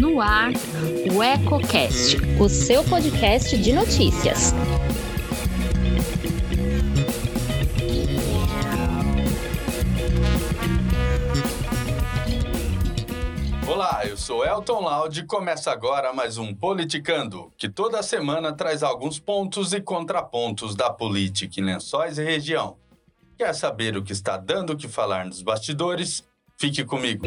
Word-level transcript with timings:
No 0.00 0.20
ar, 0.20 0.50
o 1.12 1.22
EcoCast, 1.22 2.16
o 2.40 2.48
seu 2.48 2.84
podcast 2.84 3.56
de 3.56 3.72
notícias. 3.72 4.52
Olá, 13.66 14.06
eu 14.06 14.16
sou 14.16 14.44
Elton 14.44 14.80
Laude 14.80 15.20
e 15.20 15.26
começa 15.26 15.70
agora 15.70 16.12
mais 16.12 16.38
um 16.38 16.54
Politicando, 16.54 17.52
que 17.56 17.68
toda 17.68 18.02
semana 18.02 18.52
traz 18.52 18.82
alguns 18.82 19.18
pontos 19.18 19.72
e 19.72 19.80
contrapontos 19.80 20.74
da 20.74 20.90
política 20.90 21.60
em 21.60 21.64
Lençóis 21.64 22.18
e 22.18 22.24
região. 22.24 22.76
Quer 23.36 23.54
saber 23.54 23.94
o 23.98 24.02
que 24.02 24.12
está 24.12 24.38
dando 24.38 24.72
o 24.72 24.76
que 24.76 24.88
falar 24.88 25.26
nos 25.26 25.42
bastidores? 25.42 26.24
Fique 26.56 26.82
comigo. 26.84 27.26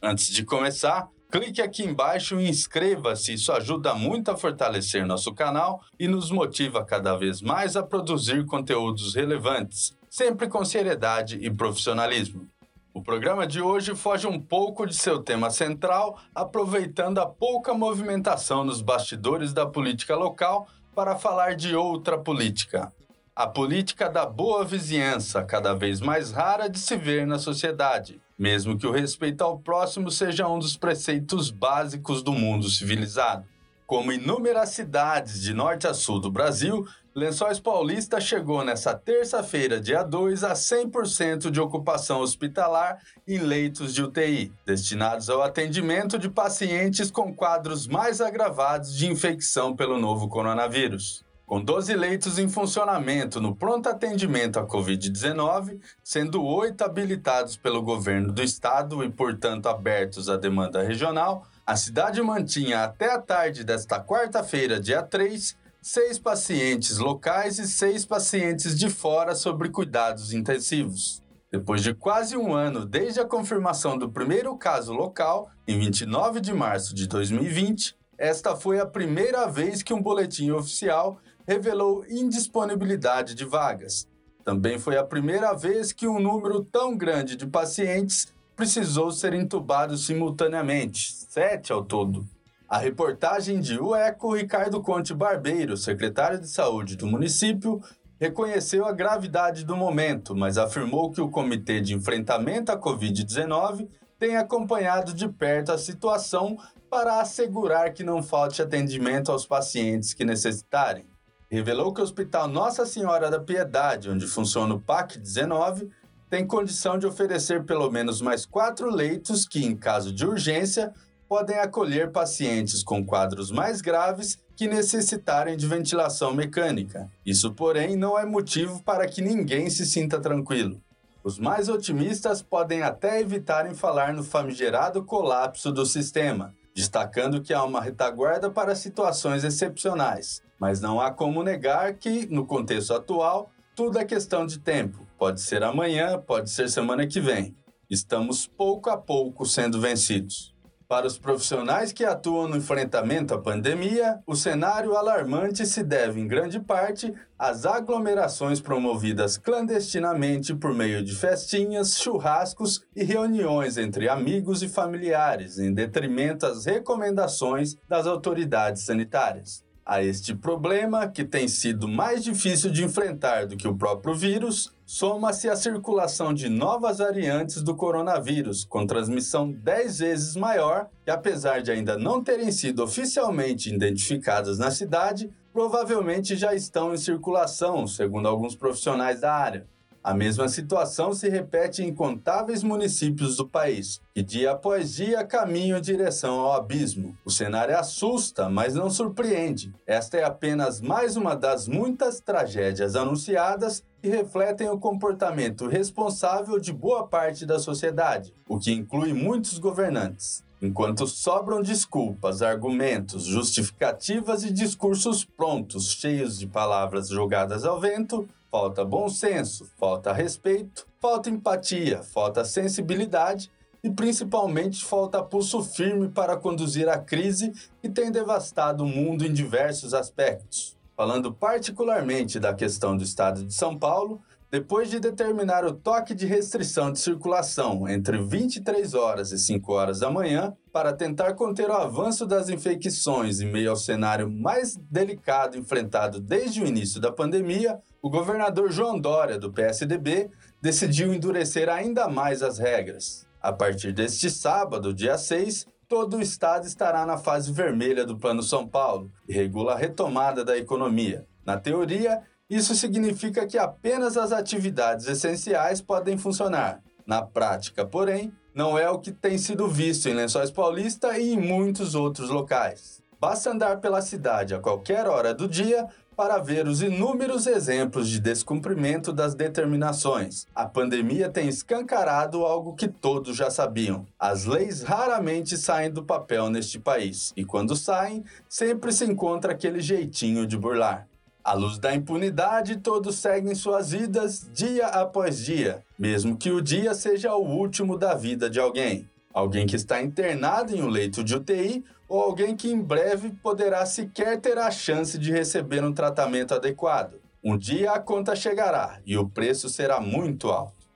Antes 0.00 0.28
de 0.28 0.42
começar, 0.42 1.06
clique 1.30 1.60
aqui 1.60 1.82
embaixo 1.82 2.40
e 2.40 2.48
inscreva-se. 2.48 3.34
Isso 3.34 3.52
ajuda 3.52 3.94
muito 3.94 4.30
a 4.30 4.36
fortalecer 4.38 5.04
nosso 5.06 5.34
canal 5.34 5.82
e 6.00 6.08
nos 6.08 6.30
motiva 6.30 6.82
cada 6.82 7.14
vez 7.14 7.42
mais 7.42 7.76
a 7.76 7.82
produzir 7.82 8.46
conteúdos 8.46 9.14
relevantes, 9.14 9.94
sempre 10.08 10.48
com 10.48 10.64
seriedade 10.64 11.36
e 11.42 11.50
profissionalismo. 11.50 12.48
O 12.94 13.02
programa 13.02 13.46
de 13.46 13.60
hoje 13.60 13.94
foge 13.94 14.26
um 14.26 14.40
pouco 14.40 14.86
de 14.86 14.94
seu 14.94 15.18
tema 15.18 15.50
central, 15.50 16.18
aproveitando 16.34 17.18
a 17.18 17.26
pouca 17.26 17.74
movimentação 17.74 18.64
nos 18.64 18.80
bastidores 18.80 19.52
da 19.52 19.66
política 19.66 20.16
local 20.16 20.66
para 20.94 21.16
falar 21.16 21.54
de 21.54 21.74
outra 21.74 22.18
política. 22.18 22.92
A 23.34 23.46
política 23.46 24.10
da 24.10 24.26
boa 24.26 24.62
vizinhança, 24.62 25.42
cada 25.42 25.72
vez 25.72 26.00
mais 26.00 26.32
rara 26.32 26.68
de 26.68 26.78
se 26.78 26.96
ver 26.96 27.26
na 27.26 27.38
sociedade, 27.38 28.20
mesmo 28.38 28.76
que 28.76 28.86
o 28.86 28.92
respeito 28.92 29.42
ao 29.42 29.58
próximo 29.58 30.10
seja 30.10 30.46
um 30.46 30.58
dos 30.58 30.76
preceitos 30.76 31.50
básicos 31.50 32.22
do 32.22 32.32
mundo 32.32 32.68
civilizado. 32.68 33.46
Como 33.86 34.12
inúmeras 34.12 34.70
cidades 34.70 35.40
de 35.40 35.54
norte 35.54 35.86
a 35.86 35.94
sul 35.94 36.20
do 36.20 36.30
Brasil, 36.30 36.86
Lençóis 37.14 37.60
Paulista 37.60 38.18
chegou 38.18 38.64
nessa 38.64 38.94
terça-feira, 38.94 39.78
dia 39.78 40.02
2, 40.02 40.44
a 40.44 40.54
100% 40.54 41.50
de 41.50 41.60
ocupação 41.60 42.20
hospitalar 42.20 43.02
em 43.28 43.36
leitos 43.36 43.92
de 43.92 44.02
UTI, 44.02 44.50
destinados 44.64 45.28
ao 45.28 45.42
atendimento 45.42 46.18
de 46.18 46.30
pacientes 46.30 47.10
com 47.10 47.34
quadros 47.34 47.86
mais 47.86 48.22
agravados 48.22 48.96
de 48.96 49.06
infecção 49.08 49.76
pelo 49.76 49.98
novo 49.98 50.26
coronavírus. 50.26 51.22
Com 51.44 51.62
12 51.62 51.94
leitos 51.94 52.38
em 52.38 52.48
funcionamento 52.48 53.42
no 53.42 53.54
pronto 53.54 53.90
atendimento 53.90 54.58
à 54.58 54.66
Covid-19, 54.66 55.80
sendo 56.02 56.42
oito 56.42 56.82
habilitados 56.82 57.58
pelo 57.58 57.82
governo 57.82 58.32
do 58.32 58.42
estado 58.42 59.04
e, 59.04 59.10
portanto, 59.10 59.66
abertos 59.66 60.30
à 60.30 60.38
demanda 60.38 60.82
regional, 60.82 61.46
a 61.66 61.76
cidade 61.76 62.22
mantinha 62.22 62.84
até 62.84 63.12
a 63.12 63.18
tarde 63.20 63.64
desta 63.64 64.02
quarta-feira, 64.02 64.80
dia 64.80 65.02
3, 65.02 65.60
seis 65.82 66.16
pacientes 66.16 66.98
locais 66.98 67.58
e 67.58 67.66
seis 67.66 68.06
pacientes 68.06 68.78
de 68.78 68.88
fora 68.88 69.34
sobre 69.34 69.68
cuidados 69.68 70.32
intensivos. 70.32 71.20
Depois 71.50 71.82
de 71.82 71.92
quase 71.92 72.36
um 72.36 72.54
ano 72.54 72.86
desde 72.86 73.18
a 73.18 73.24
confirmação 73.24 73.98
do 73.98 74.08
primeiro 74.08 74.56
caso 74.56 74.92
local, 74.92 75.50
em 75.66 75.76
29 75.80 76.40
de 76.40 76.54
março 76.54 76.94
de 76.94 77.08
2020, 77.08 77.96
esta 78.16 78.54
foi 78.54 78.78
a 78.78 78.86
primeira 78.86 79.46
vez 79.48 79.82
que 79.82 79.92
um 79.92 80.00
boletim 80.00 80.52
oficial 80.52 81.18
revelou 81.48 82.06
indisponibilidade 82.08 83.34
de 83.34 83.44
vagas. 83.44 84.06
Também 84.44 84.78
foi 84.78 84.96
a 84.96 85.04
primeira 85.04 85.52
vez 85.52 85.92
que 85.92 86.06
um 86.06 86.20
número 86.20 86.62
tão 86.62 86.96
grande 86.96 87.34
de 87.34 87.46
pacientes 87.46 88.32
precisou 88.54 89.10
ser 89.10 89.34
entubado 89.34 89.98
simultaneamente, 89.98 91.12
sete 91.28 91.72
ao 91.72 91.84
todo. 91.84 92.24
A 92.72 92.78
reportagem 92.78 93.60
de 93.60 93.78
UECO 93.78 94.34
Ricardo 94.34 94.80
Conte 94.80 95.12
Barbeiro, 95.12 95.76
secretário 95.76 96.40
de 96.40 96.48
saúde 96.48 96.96
do 96.96 97.06
município, 97.06 97.82
reconheceu 98.18 98.86
a 98.86 98.92
gravidade 98.92 99.62
do 99.62 99.76
momento, 99.76 100.34
mas 100.34 100.56
afirmou 100.56 101.10
que 101.10 101.20
o 101.20 101.28
Comitê 101.28 101.82
de 101.82 101.92
Enfrentamento 101.92 102.72
à 102.72 102.80
Covid-19 102.80 103.90
tem 104.18 104.38
acompanhado 104.38 105.12
de 105.12 105.28
perto 105.28 105.70
a 105.70 105.76
situação 105.76 106.56
para 106.88 107.20
assegurar 107.20 107.92
que 107.92 108.02
não 108.02 108.22
falte 108.22 108.62
atendimento 108.62 109.30
aos 109.30 109.44
pacientes 109.44 110.14
que 110.14 110.24
necessitarem. 110.24 111.04
Revelou 111.50 111.92
que 111.92 112.00
o 112.00 112.04
Hospital 112.04 112.48
Nossa 112.48 112.86
Senhora 112.86 113.30
da 113.30 113.38
Piedade, 113.38 114.08
onde 114.08 114.26
funciona 114.26 114.74
o 114.74 114.80
PAC-19, 114.80 115.90
tem 116.30 116.46
condição 116.46 116.96
de 116.96 117.06
oferecer 117.06 117.64
pelo 117.64 117.90
menos 117.90 118.22
mais 118.22 118.46
quatro 118.46 118.88
leitos 118.88 119.46
que, 119.46 119.62
em 119.62 119.76
caso 119.76 120.10
de 120.10 120.24
urgência, 120.24 120.90
podem 121.32 121.58
acolher 121.58 122.12
pacientes 122.12 122.82
com 122.82 123.02
quadros 123.02 123.50
mais 123.50 123.80
graves 123.80 124.38
que 124.54 124.68
necessitarem 124.68 125.56
de 125.56 125.66
ventilação 125.66 126.34
mecânica. 126.34 127.10
Isso, 127.24 127.54
porém, 127.54 127.96
não 127.96 128.18
é 128.18 128.26
motivo 128.26 128.82
para 128.82 129.08
que 129.08 129.22
ninguém 129.22 129.70
se 129.70 129.86
sinta 129.86 130.20
tranquilo. 130.20 130.78
Os 131.24 131.38
mais 131.38 131.70
otimistas 131.70 132.42
podem 132.42 132.82
até 132.82 133.18
evitarem 133.18 133.72
falar 133.72 134.12
no 134.12 134.22
famigerado 134.22 135.02
colapso 135.06 135.72
do 135.72 135.86
sistema, 135.86 136.54
destacando 136.74 137.40
que 137.40 137.54
há 137.54 137.64
uma 137.64 137.80
retaguarda 137.80 138.50
para 138.50 138.74
situações 138.74 139.42
excepcionais, 139.42 140.42
mas 140.60 140.82
não 140.82 141.00
há 141.00 141.10
como 141.10 141.42
negar 141.42 141.94
que, 141.94 142.26
no 142.26 142.44
contexto 142.44 142.92
atual, 142.92 143.50
tudo 143.74 143.98
é 143.98 144.04
questão 144.04 144.44
de 144.44 144.58
tempo. 144.58 145.06
Pode 145.16 145.40
ser 145.40 145.62
amanhã, 145.62 146.18
pode 146.18 146.50
ser 146.50 146.68
semana 146.68 147.06
que 147.06 147.22
vem. 147.22 147.56
Estamos 147.88 148.46
pouco 148.46 148.90
a 148.90 148.98
pouco 148.98 149.46
sendo 149.46 149.80
vencidos. 149.80 150.51
Para 150.92 151.06
os 151.06 151.16
profissionais 151.16 151.90
que 151.90 152.04
atuam 152.04 152.46
no 152.46 152.58
enfrentamento 152.58 153.32
à 153.32 153.38
pandemia, 153.38 154.20
o 154.26 154.36
cenário 154.36 154.94
alarmante 154.94 155.64
se 155.64 155.82
deve, 155.82 156.20
em 156.20 156.28
grande 156.28 156.60
parte, 156.60 157.14
às 157.38 157.64
aglomerações 157.64 158.60
promovidas 158.60 159.38
clandestinamente 159.38 160.54
por 160.54 160.74
meio 160.74 161.02
de 161.02 161.16
festinhas, 161.16 161.98
churrascos 161.98 162.84
e 162.94 163.02
reuniões 163.02 163.78
entre 163.78 164.06
amigos 164.06 164.62
e 164.62 164.68
familiares, 164.68 165.58
em 165.58 165.72
detrimento 165.72 166.44
às 166.44 166.66
recomendações 166.66 167.74
das 167.88 168.06
autoridades 168.06 168.82
sanitárias. 168.82 169.64
A 169.84 170.00
este 170.00 170.32
problema, 170.32 171.08
que 171.08 171.24
tem 171.24 171.48
sido 171.48 171.88
mais 171.88 172.22
difícil 172.22 172.70
de 172.70 172.84
enfrentar 172.84 173.46
do 173.46 173.56
que 173.56 173.66
o 173.66 173.76
próprio 173.76 174.14
vírus, 174.14 174.72
soma-se 174.86 175.48
a 175.48 175.56
circulação 175.56 176.32
de 176.32 176.48
novas 176.48 176.98
variantes 176.98 177.64
do 177.64 177.74
coronavírus, 177.74 178.64
com 178.64 178.86
transmissão 178.86 179.50
10 179.50 179.98
vezes 179.98 180.36
maior, 180.36 180.88
que 181.04 181.10
apesar 181.10 181.62
de 181.62 181.72
ainda 181.72 181.98
não 181.98 182.22
terem 182.22 182.52
sido 182.52 182.84
oficialmente 182.84 183.74
identificadas 183.74 184.56
na 184.56 184.70
cidade, 184.70 185.28
provavelmente 185.52 186.36
já 186.36 186.54
estão 186.54 186.94
em 186.94 186.96
circulação, 186.96 187.84
segundo 187.88 188.28
alguns 188.28 188.54
profissionais 188.54 189.20
da 189.20 189.34
área. 189.34 189.66
A 190.04 190.12
mesma 190.12 190.48
situação 190.48 191.14
se 191.14 191.28
repete 191.28 191.80
em 191.80 191.90
incontáveis 191.90 192.64
municípios 192.64 193.36
do 193.36 193.46
país, 193.46 194.00
que 194.12 194.20
dia 194.20 194.50
após 194.50 194.94
dia 194.94 195.24
caminham 195.24 195.78
em 195.78 195.80
direção 195.80 196.40
ao 196.40 196.54
abismo. 196.54 197.16
O 197.24 197.30
cenário 197.30 197.78
assusta, 197.78 198.48
mas 198.48 198.74
não 198.74 198.90
surpreende. 198.90 199.72
Esta 199.86 200.16
é 200.16 200.24
apenas 200.24 200.80
mais 200.80 201.16
uma 201.16 201.36
das 201.36 201.68
muitas 201.68 202.18
tragédias 202.18 202.96
anunciadas 202.96 203.84
que 204.02 204.08
refletem 204.08 204.68
o 204.68 204.78
comportamento 204.78 205.68
responsável 205.68 206.58
de 206.58 206.72
boa 206.72 207.06
parte 207.06 207.46
da 207.46 207.60
sociedade, 207.60 208.34
o 208.48 208.58
que 208.58 208.72
inclui 208.72 209.12
muitos 209.12 209.56
governantes. 209.58 210.42
Enquanto 210.60 211.06
sobram 211.06 211.62
desculpas, 211.62 212.42
argumentos, 212.42 213.24
justificativas 213.24 214.42
e 214.42 214.52
discursos 214.52 215.24
prontos, 215.24 215.92
cheios 215.92 216.38
de 216.38 216.46
palavras 216.48 217.08
jogadas 217.08 217.64
ao 217.64 217.80
vento, 217.80 218.28
Falta 218.52 218.84
bom 218.84 219.08
senso, 219.08 219.66
falta 219.78 220.12
respeito, 220.12 220.86
falta 221.00 221.30
empatia, 221.30 222.02
falta 222.02 222.44
sensibilidade 222.44 223.50
e 223.82 223.90
principalmente 223.90 224.84
falta 224.84 225.22
pulso 225.22 225.62
firme 225.62 226.10
para 226.10 226.36
conduzir 226.36 226.86
a 226.86 226.98
crise 226.98 227.50
que 227.80 227.88
tem 227.88 228.12
devastado 228.12 228.84
o 228.84 228.86
mundo 228.86 229.24
em 229.24 229.32
diversos 229.32 229.94
aspectos. 229.94 230.76
Falando 230.94 231.32
particularmente 231.32 232.38
da 232.38 232.52
questão 232.52 232.94
do 232.94 233.02
estado 233.02 233.42
de 233.42 233.54
São 233.54 233.78
Paulo, 233.78 234.20
depois 234.50 234.90
de 234.90 235.00
determinar 235.00 235.64
o 235.64 235.72
toque 235.72 236.14
de 236.14 236.26
restrição 236.26 236.92
de 236.92 236.98
circulação 236.98 237.88
entre 237.88 238.18
23 238.18 238.92
horas 238.92 239.32
e 239.32 239.38
5 239.38 239.72
horas 239.72 240.00
da 240.00 240.10
manhã, 240.10 240.54
para 240.70 240.92
tentar 240.92 241.32
conter 241.32 241.70
o 241.70 241.72
avanço 241.72 242.26
das 242.26 242.50
infecções 242.50 243.40
em 243.40 243.50
meio 243.50 243.70
ao 243.70 243.76
cenário 243.76 244.30
mais 244.30 244.76
delicado 244.76 245.56
enfrentado 245.56 246.20
desde 246.20 246.62
o 246.62 246.66
início 246.66 247.00
da 247.00 247.10
pandemia, 247.10 247.80
o 248.02 248.10
governador 248.10 248.72
João 248.72 248.98
Dória, 248.98 249.38
do 249.38 249.52
PSDB, 249.52 250.28
decidiu 250.60 251.14
endurecer 251.14 251.68
ainda 251.68 252.08
mais 252.08 252.42
as 252.42 252.58
regras. 252.58 253.24
A 253.40 253.52
partir 253.52 253.92
deste 253.92 254.28
sábado, 254.28 254.92
dia 254.92 255.16
6, 255.16 255.66
todo 255.88 256.16
o 256.16 256.20
estado 256.20 256.66
estará 256.66 257.06
na 257.06 257.16
fase 257.16 257.52
vermelha 257.52 258.04
do 258.04 258.18
Plano 258.18 258.42
São 258.42 258.66
Paulo, 258.66 259.08
e 259.28 259.32
regula 259.32 259.74
a 259.74 259.76
retomada 259.76 260.44
da 260.44 260.58
economia. 260.58 261.24
Na 261.46 261.56
teoria, 261.56 262.22
isso 262.50 262.74
significa 262.74 263.46
que 263.46 263.56
apenas 263.56 264.16
as 264.16 264.32
atividades 264.32 265.06
essenciais 265.06 265.80
podem 265.80 266.18
funcionar. 266.18 266.82
Na 267.06 267.22
prática, 267.22 267.86
porém, 267.86 268.32
não 268.52 268.76
é 268.76 268.90
o 268.90 268.98
que 268.98 269.12
tem 269.12 269.38
sido 269.38 269.68
visto 269.68 270.08
em 270.08 270.14
Lençóis 270.14 270.50
Paulista 270.50 271.16
e 271.18 271.34
em 271.34 271.40
muitos 271.40 271.94
outros 271.94 272.30
locais. 272.30 273.00
Basta 273.22 273.52
andar 273.52 273.78
pela 273.78 274.02
cidade 274.02 274.52
a 274.52 274.58
qualquer 274.58 275.06
hora 275.06 275.32
do 275.32 275.46
dia 275.46 275.86
para 276.16 276.38
ver 276.38 276.66
os 276.66 276.82
inúmeros 276.82 277.46
exemplos 277.46 278.08
de 278.08 278.20
descumprimento 278.20 279.12
das 279.12 279.34
determinações. 279.34 280.46
A 280.54 280.66
pandemia 280.66 281.28
tem 281.28 281.48
escancarado 281.48 282.44
algo 282.44 282.74
que 282.74 282.88
todos 282.88 283.36
já 283.36 283.50
sabiam. 283.50 284.06
As 284.18 284.44
leis 284.44 284.82
raramente 284.82 285.56
saem 285.56 285.90
do 285.90 286.02
papel 286.02 286.50
neste 286.50 286.78
país, 286.78 287.32
e 287.36 287.44
quando 287.44 287.74
saem, 287.76 288.24
sempre 288.48 288.92
se 288.92 289.04
encontra 289.04 289.52
aquele 289.52 289.80
jeitinho 289.80 290.46
de 290.46 290.56
burlar. 290.56 291.06
À 291.44 291.54
luz 291.54 291.76
da 291.76 291.92
impunidade, 291.92 292.76
todos 292.76 293.16
seguem 293.16 293.52
suas 293.56 293.90
vidas 293.90 294.48
dia 294.54 294.86
após 294.86 295.44
dia, 295.44 295.82
mesmo 295.98 296.36
que 296.36 296.52
o 296.52 296.62
dia 296.62 296.94
seja 296.94 297.34
o 297.34 297.44
último 297.44 297.98
da 297.98 298.14
vida 298.14 298.48
de 298.48 298.60
alguém. 298.60 299.08
Alguém 299.32 299.66
que 299.66 299.76
está 299.76 300.02
internado 300.02 300.74
em 300.74 300.82
um 300.82 300.88
leito 300.88 301.24
de 301.24 301.34
UTI 301.34 301.84
ou 302.08 302.20
alguém 302.20 302.54
que 302.54 302.70
em 302.70 302.80
breve 302.80 303.30
poderá 303.42 303.86
sequer 303.86 304.38
ter 304.40 304.58
a 304.58 304.70
chance 304.70 305.18
de 305.18 305.32
receber 305.32 305.82
um 305.82 305.92
tratamento 305.92 306.54
adequado. 306.54 307.14
Um 307.42 307.56
dia 307.56 307.92
a 307.92 307.98
conta 307.98 308.36
chegará 308.36 309.00
e 309.06 309.16
o 309.16 309.28
preço 309.28 309.68
será 309.68 310.00
muito 310.00 310.50
alto. 310.50 310.86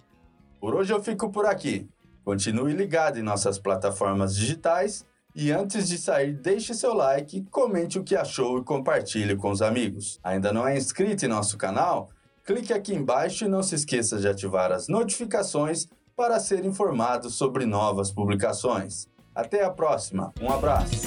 Por 0.61 0.75
hoje 0.75 0.93
eu 0.93 1.03
fico 1.03 1.31
por 1.31 1.47
aqui. 1.47 1.89
Continue 2.25 2.73
ligado 2.73 3.19
em 3.19 3.23
nossas 3.23 3.59
plataformas 3.59 4.37
digitais 4.37 5.07
e 5.35 5.53
antes 5.53 5.89
de 5.89 5.99
sair, 5.99 6.33
deixe 6.33 6.75
seu 6.75 6.95
like, 6.95 7.43
comente 7.51 7.99
o 7.99 8.05
que 8.05 8.17
achou 8.17 8.59
e 8.59 8.65
compartilhe 8.65 9.37
com 9.37 9.51
os 9.51 9.63
amigos. 9.63 10.19
Ainda 10.25 10.53
não 10.53 10.67
é 10.67 10.77
inscrito 10.77 11.25
em 11.25 11.29
nosso 11.29 11.57
canal? 11.57 12.11
Clique 12.45 12.73
aqui 12.73 12.95
embaixo 12.95 13.45
e 13.45 13.49
não 13.49 13.63
se 13.63 13.75
esqueça 13.75 14.19
de 14.19 14.29
ativar 14.29 14.71
as 14.73 14.89
notificações 14.89 15.89
para 16.17 16.41
ser 16.41 16.65
informado 16.65 17.29
sobre 17.29 17.67
novas 17.67 18.11
publicações. 18.11 19.07
Até 19.35 19.63
a 19.63 19.71
próxima. 19.71 20.33
Um 20.41 20.51
abraço. 20.51 21.07